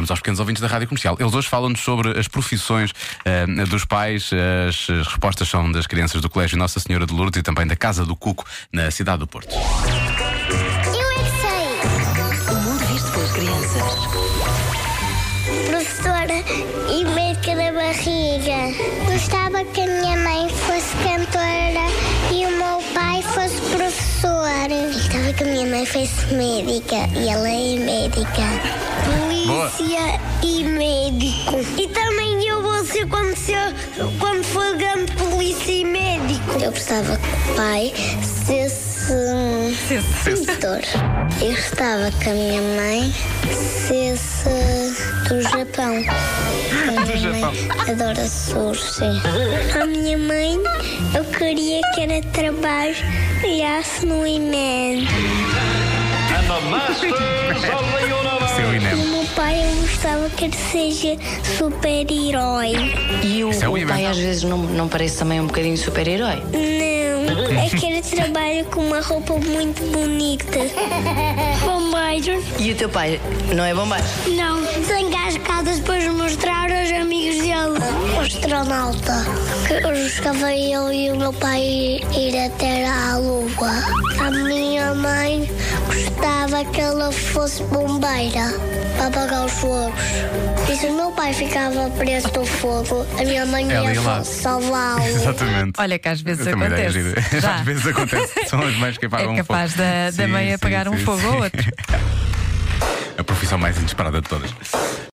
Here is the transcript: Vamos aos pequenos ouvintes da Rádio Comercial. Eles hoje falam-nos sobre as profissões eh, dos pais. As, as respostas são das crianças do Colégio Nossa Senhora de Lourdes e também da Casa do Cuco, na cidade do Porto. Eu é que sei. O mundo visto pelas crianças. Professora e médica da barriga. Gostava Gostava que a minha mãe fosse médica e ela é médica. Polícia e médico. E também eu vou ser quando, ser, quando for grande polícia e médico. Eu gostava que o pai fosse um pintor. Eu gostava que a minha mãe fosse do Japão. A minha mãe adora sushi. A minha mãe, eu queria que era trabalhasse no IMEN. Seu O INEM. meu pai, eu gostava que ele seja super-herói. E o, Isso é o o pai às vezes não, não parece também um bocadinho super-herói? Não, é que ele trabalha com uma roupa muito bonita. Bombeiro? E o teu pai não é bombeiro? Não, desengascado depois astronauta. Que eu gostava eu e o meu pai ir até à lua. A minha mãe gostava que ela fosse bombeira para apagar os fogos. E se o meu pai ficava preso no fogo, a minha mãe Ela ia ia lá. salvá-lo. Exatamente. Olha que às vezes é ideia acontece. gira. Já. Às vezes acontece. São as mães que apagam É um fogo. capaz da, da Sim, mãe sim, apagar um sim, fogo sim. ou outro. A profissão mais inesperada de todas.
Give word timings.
Vamos 0.00 0.10
aos 0.10 0.20
pequenos 0.20 0.40
ouvintes 0.40 0.62
da 0.62 0.66
Rádio 0.66 0.88
Comercial. 0.88 1.14
Eles 1.20 1.34
hoje 1.34 1.46
falam-nos 1.46 1.80
sobre 1.80 2.18
as 2.18 2.26
profissões 2.26 2.90
eh, 3.22 3.44
dos 3.66 3.84
pais. 3.84 4.30
As, 4.66 4.88
as 4.88 5.06
respostas 5.08 5.46
são 5.46 5.70
das 5.70 5.86
crianças 5.86 6.22
do 6.22 6.30
Colégio 6.30 6.56
Nossa 6.56 6.80
Senhora 6.80 7.04
de 7.04 7.12
Lourdes 7.12 7.38
e 7.38 7.42
também 7.42 7.66
da 7.66 7.76
Casa 7.76 8.06
do 8.06 8.16
Cuco, 8.16 8.46
na 8.72 8.90
cidade 8.90 9.18
do 9.18 9.26
Porto. 9.26 9.54
Eu 9.54 9.60
é 9.60 11.22
que 11.22 11.30
sei. 11.42 12.50
O 12.50 12.54
mundo 12.62 12.82
visto 12.86 13.12
pelas 13.12 13.32
crianças. 13.32 13.82
Professora 15.68 16.44
e 16.90 17.04
médica 17.04 17.54
da 17.56 17.70
barriga. 17.70 18.72
Gostava 19.04 19.39
Gostava 25.30 25.32
que 25.32 25.44
a 25.44 25.46
minha 25.46 25.66
mãe 25.66 25.86
fosse 25.86 26.34
médica 26.34 26.96
e 27.16 27.28
ela 27.28 27.48
é 27.48 27.78
médica. 27.78 28.42
Polícia 29.04 30.20
e 30.42 30.64
médico. 30.64 31.60
E 31.78 31.88
também 31.88 32.48
eu 32.48 32.62
vou 32.62 32.84
ser 32.84 33.06
quando, 33.06 33.36
ser, 33.36 33.74
quando 34.18 34.42
for 34.44 34.76
grande 34.76 35.12
polícia 35.12 35.70
e 35.70 35.84
médico. 35.84 36.58
Eu 36.60 36.72
gostava 36.72 37.16
que 37.16 37.50
o 37.50 37.54
pai 37.54 37.92
fosse 38.22 39.12
um 39.12 39.72
pintor. 40.24 40.80
Eu 41.40 41.54
gostava 41.54 42.10
que 42.10 42.28
a 42.28 42.32
minha 42.32 42.62
mãe 42.62 43.12
fosse 43.86 44.89
do 45.30 45.40
Japão. 45.42 45.94
A 46.88 47.04
minha 47.06 47.30
mãe 47.30 47.68
adora 47.88 48.26
sushi. 48.26 49.04
A 49.80 49.86
minha 49.86 50.18
mãe, 50.18 50.58
eu 51.16 51.24
queria 51.24 51.80
que 51.94 52.00
era 52.00 52.20
trabalhasse 52.32 54.04
no 54.04 54.26
IMEN. 54.26 55.06
Seu 58.56 58.68
O 58.68 58.74
INEM. 58.74 58.96
meu 59.06 59.24
pai, 59.36 59.54
eu 59.62 59.76
gostava 59.82 60.28
que 60.30 60.46
ele 60.46 60.56
seja 60.56 61.16
super-herói. 61.56 62.72
E 63.22 63.44
o, 63.44 63.50
Isso 63.50 63.64
é 63.64 63.68
o 63.68 63.76
o 63.76 63.86
pai 63.86 64.06
às 64.06 64.18
vezes 64.18 64.42
não, 64.42 64.58
não 64.58 64.88
parece 64.88 65.18
também 65.18 65.40
um 65.40 65.46
bocadinho 65.46 65.78
super-herói? 65.78 66.42
Não, 66.52 66.89
é 67.38 67.68
que 67.68 67.86
ele 67.86 68.02
trabalha 68.02 68.64
com 68.64 68.80
uma 68.80 69.00
roupa 69.00 69.34
muito 69.34 69.82
bonita. 69.92 70.58
Bombeiro? 71.64 72.42
E 72.58 72.72
o 72.72 72.74
teu 72.74 72.88
pai 72.88 73.20
não 73.54 73.64
é 73.64 73.74
bombeiro? 73.74 74.04
Não, 74.36 74.62
desengascado 74.62 75.59
depois 75.59 75.59
astronauta. 78.54 79.14
Que 79.66 79.74
eu 79.74 79.90
gostava 80.02 80.52
eu 80.54 80.92
e 80.92 81.10
o 81.12 81.16
meu 81.16 81.32
pai 81.32 81.60
ir 81.62 82.36
até 82.46 82.86
à 82.86 83.16
lua. 83.16 83.70
A 84.20 84.30
minha 84.30 84.92
mãe 84.94 85.48
gostava 85.86 86.64
que 86.64 86.80
ela 86.80 87.12
fosse 87.12 87.62
bombeira 87.64 88.50
para 88.96 89.06
apagar 89.06 89.44
os 89.46 89.52
fogos. 89.52 89.94
E 90.68 90.76
se 90.76 90.86
o 90.86 90.94
meu 90.96 91.12
pai 91.12 91.32
ficava 91.32 91.88
preso 91.90 92.28
no 92.36 92.44
fogo, 92.44 93.06
a 93.18 93.24
minha 93.24 93.46
mãe 93.46 93.70
Ela 93.70 93.86
ia 93.86 93.94
ia 93.94 94.00
lá. 94.00 94.24
salvá-lo. 94.24 95.04
Exatamente. 95.06 95.72
Olha 95.80 95.98
que 95.98 96.08
às 96.08 96.20
vezes 96.20 96.46
é 96.46 96.50
ideia 96.50 96.66
acontece. 96.66 96.92
gira. 96.92 97.40
Já. 97.40 97.54
Às 97.54 97.60
vezes 97.62 97.86
acontece. 97.86 98.32
São 98.50 98.60
as 98.62 98.74
mães 98.76 98.98
que 98.98 99.06
apagam 99.06 99.26
É 99.26 99.32
um 99.32 99.36
fogo. 99.36 99.46
capaz 99.48 99.74
da, 99.74 100.06
da 100.06 100.12
Sim, 100.12 100.26
mãe 100.26 100.48
sim, 100.48 100.54
apagar 100.54 100.88
um 100.88 100.96
sim, 100.96 101.04
fogo 101.04 101.20
sim. 101.20 101.26
ou 101.28 101.42
outro. 101.42 101.72
A 103.18 103.24
profissão 103.24 103.58
mais 103.58 103.76
inesperada 103.76 104.20
de 104.22 104.28
todas. 104.28 104.50